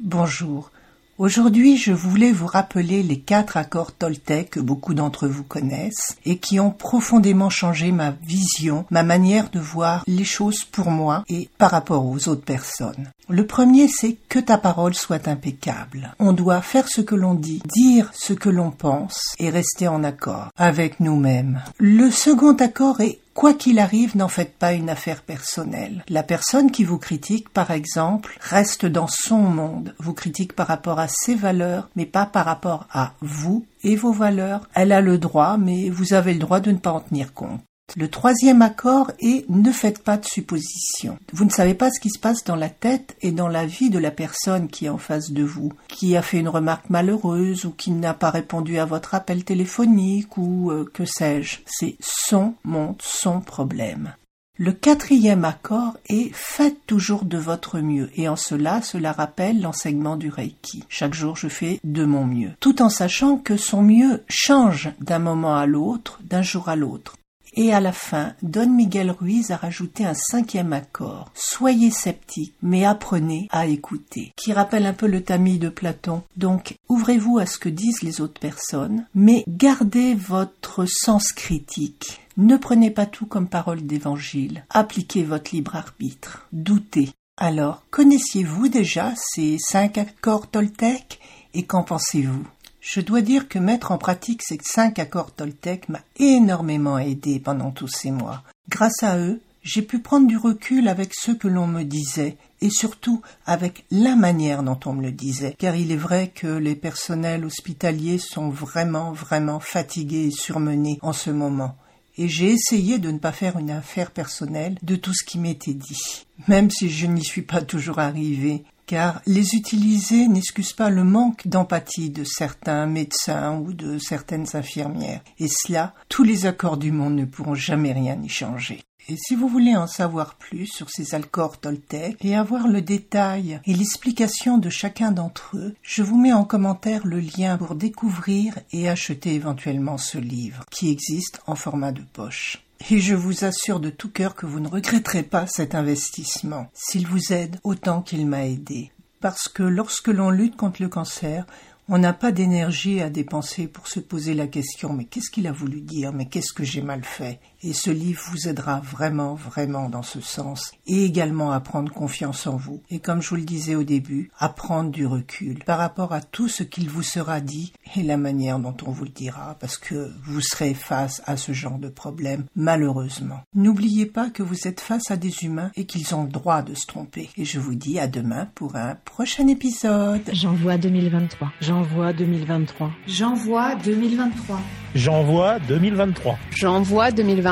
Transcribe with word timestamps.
Bonjour. 0.00 0.70
Aujourd'hui, 1.18 1.76
je 1.76 1.90
voulais 1.90 2.30
vous 2.30 2.46
rappeler 2.46 3.02
les 3.02 3.18
quatre 3.18 3.56
accords 3.56 3.90
Toltec 3.90 4.50
que 4.50 4.60
beaucoup 4.60 4.94
d'entre 4.94 5.26
vous 5.26 5.42
connaissent 5.42 6.16
et 6.24 6.38
qui 6.38 6.60
ont 6.60 6.70
profondément 6.70 7.50
changé 7.50 7.90
ma 7.90 8.12
vision, 8.22 8.86
ma 8.90 9.02
manière 9.02 9.50
de 9.50 9.58
voir 9.58 10.04
les 10.06 10.22
choses 10.22 10.62
pour 10.62 10.92
moi 10.92 11.24
et 11.28 11.48
par 11.58 11.72
rapport 11.72 12.06
aux 12.06 12.28
autres 12.28 12.44
personnes. 12.44 13.10
Le 13.28 13.44
premier, 13.44 13.88
c'est 13.88 14.16
que 14.28 14.38
ta 14.38 14.56
parole 14.56 14.94
soit 14.94 15.26
impeccable. 15.26 16.14
On 16.20 16.32
doit 16.32 16.62
faire 16.62 16.88
ce 16.88 17.00
que 17.00 17.16
l'on 17.16 17.34
dit, 17.34 17.60
dire 17.74 18.08
ce 18.14 18.32
que 18.32 18.48
l'on 18.48 18.70
pense 18.70 19.34
et 19.40 19.50
rester 19.50 19.88
en 19.88 20.04
accord 20.04 20.50
avec 20.56 21.00
nous-mêmes. 21.00 21.60
Le 21.78 22.12
second 22.12 22.54
accord 22.54 23.00
est 23.00 23.18
Quoi 23.38 23.54
qu'il 23.54 23.78
arrive, 23.78 24.16
n'en 24.16 24.26
faites 24.26 24.58
pas 24.58 24.72
une 24.72 24.90
affaire 24.90 25.22
personnelle. 25.22 26.04
La 26.08 26.24
personne 26.24 26.72
qui 26.72 26.82
vous 26.82 26.98
critique, 26.98 27.48
par 27.50 27.70
exemple, 27.70 28.36
reste 28.40 28.84
dans 28.84 29.06
son 29.06 29.38
monde, 29.38 29.94
vous 30.00 30.12
critique 30.12 30.54
par 30.54 30.66
rapport 30.66 30.98
à 30.98 31.06
ses 31.06 31.36
valeurs, 31.36 31.88
mais 31.94 32.04
pas 32.04 32.26
par 32.26 32.46
rapport 32.46 32.88
à 32.92 33.12
vous 33.20 33.64
et 33.84 33.94
vos 33.94 34.10
valeurs. 34.10 34.68
Elle 34.74 34.90
a 34.90 35.00
le 35.00 35.18
droit, 35.18 35.56
mais 35.56 35.88
vous 35.88 36.14
avez 36.14 36.32
le 36.32 36.40
droit 36.40 36.58
de 36.58 36.72
ne 36.72 36.78
pas 36.78 36.90
en 36.90 36.98
tenir 36.98 37.32
compte. 37.32 37.60
Le 37.96 38.08
troisième 38.08 38.60
accord 38.60 39.12
est 39.18 39.48
ne 39.48 39.72
faites 39.72 40.02
pas 40.02 40.18
de 40.18 40.26
suppositions. 40.26 41.18
Vous 41.32 41.46
ne 41.46 41.50
savez 41.50 41.72
pas 41.72 41.90
ce 41.90 42.00
qui 42.00 42.10
se 42.10 42.18
passe 42.18 42.44
dans 42.44 42.56
la 42.56 42.68
tête 42.68 43.16
et 43.22 43.32
dans 43.32 43.48
la 43.48 43.64
vie 43.64 43.88
de 43.88 43.98
la 43.98 44.10
personne 44.10 44.68
qui 44.68 44.84
est 44.86 44.90
en 44.90 44.98
face 44.98 45.30
de 45.30 45.42
vous, 45.42 45.72
qui 45.88 46.14
a 46.16 46.22
fait 46.22 46.38
une 46.38 46.50
remarque 46.50 46.90
malheureuse 46.90 47.64
ou 47.64 47.70
qui 47.70 47.90
n'a 47.90 48.12
pas 48.12 48.30
répondu 48.30 48.78
à 48.78 48.84
votre 48.84 49.14
appel 49.14 49.42
téléphonique 49.42 50.36
ou 50.36 50.70
euh, 50.70 50.88
que 50.92 51.06
sais-je. 51.06 51.60
C'est 51.66 51.96
son 52.00 52.54
monde, 52.62 53.00
son 53.00 53.40
problème. 53.40 54.14
Le 54.60 54.72
quatrième 54.72 55.44
accord 55.44 55.96
est 56.08 56.34
faites 56.34 56.84
toujours 56.86 57.24
de 57.24 57.38
votre 57.38 57.78
mieux 57.78 58.10
et 58.16 58.28
en 58.28 58.34
cela 58.34 58.82
cela 58.82 59.12
rappelle 59.12 59.62
l'enseignement 59.62 60.16
du 60.16 60.30
Reiki. 60.30 60.84
Chaque 60.88 61.14
jour 61.14 61.36
je 61.36 61.46
fais 61.46 61.78
de 61.84 62.04
mon 62.04 62.26
mieux, 62.26 62.50
tout 62.58 62.82
en 62.82 62.88
sachant 62.88 63.36
que 63.38 63.56
son 63.56 63.82
mieux 63.82 64.24
change 64.28 64.90
d'un 65.00 65.20
moment 65.20 65.56
à 65.56 65.64
l'autre, 65.66 66.18
d'un 66.24 66.42
jour 66.42 66.68
à 66.68 66.74
l'autre. 66.74 67.14
Et 67.60 67.74
à 67.74 67.80
la 67.80 67.90
fin, 67.90 68.34
Don 68.40 68.70
Miguel 68.70 69.10
Ruiz 69.10 69.50
a 69.50 69.56
rajouté 69.56 70.04
un 70.04 70.14
cinquième 70.14 70.72
accord. 70.72 71.32
Soyez 71.34 71.90
sceptique, 71.90 72.54
mais 72.62 72.84
apprenez 72.84 73.48
à 73.50 73.66
écouter, 73.66 74.32
qui 74.36 74.52
rappelle 74.52 74.86
un 74.86 74.92
peu 74.92 75.08
le 75.08 75.24
tamis 75.24 75.58
de 75.58 75.68
Platon. 75.68 76.22
Donc, 76.36 76.76
ouvrez-vous 76.88 77.38
à 77.38 77.46
ce 77.46 77.58
que 77.58 77.68
disent 77.68 78.02
les 78.02 78.20
autres 78.20 78.38
personnes, 78.38 79.06
mais 79.12 79.42
gardez 79.48 80.14
votre 80.14 80.84
sens 80.86 81.32
critique. 81.32 82.20
Ne 82.36 82.56
prenez 82.56 82.92
pas 82.92 83.06
tout 83.06 83.26
comme 83.26 83.48
parole 83.48 83.84
d'évangile. 83.84 84.64
Appliquez 84.70 85.24
votre 85.24 85.52
libre 85.52 85.74
arbitre. 85.74 86.46
Doutez. 86.52 87.10
Alors, 87.36 87.82
connaissiez-vous 87.90 88.68
déjà 88.68 89.14
ces 89.16 89.56
cinq 89.58 89.98
accords 89.98 90.48
Toltec? 90.48 91.18
Et 91.54 91.64
qu'en 91.64 91.82
pensez-vous? 91.82 92.46
Je 92.90 93.02
dois 93.02 93.20
dire 93.20 93.48
que 93.48 93.58
mettre 93.58 93.92
en 93.92 93.98
pratique 93.98 94.40
ces 94.42 94.58
cinq 94.62 94.98
accords 94.98 95.32
Toltec 95.32 95.90
m'a 95.90 96.00
énormément 96.18 96.98
aidé 96.98 97.38
pendant 97.38 97.70
tous 97.70 97.88
ces 97.88 98.10
mois. 98.10 98.42
Grâce 98.70 99.02
à 99.02 99.18
eux, 99.18 99.42
j'ai 99.62 99.82
pu 99.82 99.98
prendre 99.98 100.26
du 100.26 100.38
recul 100.38 100.88
avec 100.88 101.12
ce 101.12 101.32
que 101.32 101.48
l'on 101.48 101.66
me 101.66 101.82
disait 101.82 102.38
et 102.62 102.70
surtout 102.70 103.20
avec 103.44 103.84
la 103.90 104.16
manière 104.16 104.62
dont 104.62 104.80
on 104.86 104.94
me 104.94 105.02
le 105.02 105.12
disait, 105.12 105.54
car 105.58 105.76
il 105.76 105.92
est 105.92 105.96
vrai 105.96 106.32
que 106.34 106.46
les 106.46 106.74
personnels 106.74 107.44
hospitaliers 107.44 108.16
sont 108.16 108.48
vraiment, 108.48 109.12
vraiment 109.12 109.60
fatigués 109.60 110.28
et 110.28 110.30
surmenés 110.30 110.98
en 111.02 111.12
ce 111.12 111.28
moment. 111.28 111.76
Et 112.16 112.26
j'ai 112.26 112.50
essayé 112.52 112.98
de 112.98 113.10
ne 113.10 113.18
pas 113.18 113.32
faire 113.32 113.58
une 113.58 113.70
affaire 113.70 114.12
personnelle 114.12 114.78
de 114.82 114.96
tout 114.96 115.12
ce 115.12 115.26
qui 115.26 115.38
m'était 115.38 115.74
dit, 115.74 116.24
même 116.48 116.70
si 116.70 116.88
je 116.88 117.06
n'y 117.06 117.22
suis 117.22 117.42
pas 117.42 117.60
toujours 117.60 117.98
arrivé 117.98 118.64
car 118.88 119.20
les 119.26 119.54
utiliser 119.54 120.26
n'excuse 120.26 120.72
pas 120.72 120.88
le 120.88 121.04
manque 121.04 121.46
d'empathie 121.46 122.08
de 122.08 122.24
certains 122.24 122.86
médecins 122.86 123.58
ou 123.58 123.74
de 123.74 123.98
certaines 123.98 124.56
infirmières, 124.56 125.20
et 125.38 125.46
cela, 125.46 125.94
tous 126.08 126.24
les 126.24 126.46
accords 126.46 126.78
du 126.78 126.90
monde 126.90 127.14
ne 127.14 127.26
pourront 127.26 127.54
jamais 127.54 127.92
rien 127.92 128.18
y 128.20 128.28
changer. 128.30 128.82
Et 129.10 129.16
si 129.16 129.36
vous 129.36 129.48
voulez 129.48 129.76
en 129.76 129.86
savoir 129.86 130.34
plus 130.36 130.66
sur 130.66 130.90
ces 130.90 131.14
accords 131.14 131.58
Toltec 131.58 132.16
et 132.22 132.34
avoir 132.34 132.66
le 132.66 132.82
détail 132.82 133.60
et 133.64 133.74
l'explication 133.74 134.58
de 134.58 134.70
chacun 134.70 135.12
d'entre 135.12 135.56
eux, 135.56 135.74
je 135.82 136.02
vous 136.02 136.18
mets 136.18 136.32
en 136.32 136.44
commentaire 136.44 137.06
le 137.06 137.20
lien 137.20 137.58
pour 137.58 137.74
découvrir 137.74 138.58
et 138.72 138.88
acheter 138.88 139.34
éventuellement 139.34 139.98
ce 139.98 140.18
livre, 140.18 140.64
qui 140.70 140.90
existe 140.90 141.40
en 141.46 141.54
format 141.54 141.92
de 141.92 142.02
poche. 142.12 142.62
Et 142.90 143.00
je 143.00 143.14
vous 143.14 143.44
assure 143.44 143.80
de 143.80 143.90
tout 143.90 144.08
cœur 144.08 144.34
que 144.34 144.46
vous 144.46 144.60
ne 144.60 144.68
regretterez 144.68 145.22
pas 145.22 145.46
cet 145.46 145.74
investissement, 145.74 146.70
s'il 146.72 147.06
vous 147.06 147.32
aide 147.32 147.58
autant 147.64 148.02
qu'il 148.02 148.26
m'a 148.26 148.46
aidé. 148.46 148.92
Parce 149.20 149.48
que 149.48 149.62
lorsque 149.62 150.08
l'on 150.08 150.30
lutte 150.30 150.56
contre 150.56 150.80
le 150.80 150.88
cancer, 150.88 151.44
on 151.88 151.98
n'a 151.98 152.12
pas 152.12 152.32
d'énergie 152.32 153.00
à 153.00 153.10
dépenser 153.10 153.66
pour 153.66 153.88
se 153.88 153.98
poser 153.98 154.34
la 154.34 154.46
question 154.46 154.92
mais 154.92 155.04
qu'est-ce 155.04 155.30
qu'il 155.30 155.46
a 155.46 155.52
voulu 155.52 155.80
dire, 155.80 156.12
mais 156.12 156.26
qu'est-ce 156.26 156.52
que 156.52 156.64
j'ai 156.64 156.82
mal 156.82 157.02
fait? 157.02 157.40
Et 157.62 157.72
ce 157.72 157.90
livre 157.90 158.22
vous 158.30 158.48
aidera 158.48 158.80
vraiment, 158.80 159.34
vraiment 159.34 159.88
dans 159.88 160.02
ce 160.02 160.20
sens, 160.20 160.72
et 160.86 161.04
également 161.04 161.52
à 161.52 161.60
prendre 161.60 161.92
confiance 161.92 162.46
en 162.46 162.56
vous, 162.56 162.82
et 162.90 163.00
comme 163.00 163.22
je 163.22 163.30
vous 163.30 163.36
le 163.36 163.42
disais 163.42 163.74
au 163.74 163.84
début, 163.84 164.30
à 164.38 164.48
prendre 164.48 164.90
du 164.90 165.06
recul 165.06 165.62
par 165.64 165.78
rapport 165.78 166.12
à 166.12 166.20
tout 166.20 166.48
ce 166.48 166.62
qu'il 166.62 166.88
vous 166.88 167.02
sera 167.02 167.40
dit 167.40 167.72
et 167.96 168.02
la 168.02 168.16
manière 168.16 168.58
dont 168.58 168.76
on 168.86 168.90
vous 168.90 169.04
le 169.04 169.10
dira, 169.10 169.56
parce 169.60 169.76
que 169.76 170.10
vous 170.24 170.40
serez 170.40 170.74
face 170.74 171.22
à 171.26 171.36
ce 171.36 171.52
genre 171.52 171.78
de 171.78 171.88
problème, 171.88 172.44
malheureusement. 172.54 173.40
N'oubliez 173.54 174.06
pas 174.06 174.30
que 174.30 174.42
vous 174.42 174.66
êtes 174.66 174.80
face 174.80 175.10
à 175.10 175.16
des 175.16 175.44
humains 175.44 175.70
et 175.76 175.84
qu'ils 175.86 176.14
ont 176.14 176.24
le 176.24 176.30
droit 176.30 176.62
de 176.62 176.74
se 176.74 176.86
tromper. 176.86 177.30
Et 177.36 177.44
je 177.44 177.58
vous 177.58 177.74
dis 177.74 177.98
à 177.98 178.06
demain 178.06 178.48
pour 178.54 178.76
un 178.76 178.96
prochain 179.04 179.46
épisode. 179.48 180.22
J'envoie 180.32 180.78
2023. 180.78 181.52
J'envoie 181.60 182.12
2023. 182.12 182.90
J'envoie 183.06 183.74
2023. 183.74 184.60
J'envoie 184.94 185.58
2023. 185.60 186.38
J'envoie 186.50 187.10
2023. 187.10 187.47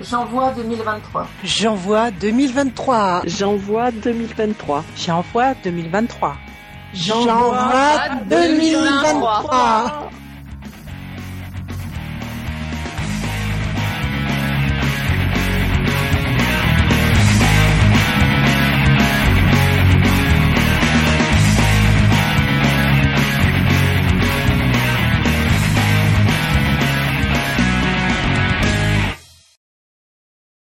J'envoie 0.00 0.52
2023. 0.52 1.26
J'envoie 1.44 2.10
2023. 2.10 3.22
J'envoie 3.26 3.90
2023. 3.90 4.84
J'envoie 4.96 5.54
2023. 5.62 6.36
J'envoie 6.94 8.08
2023. 8.26 10.10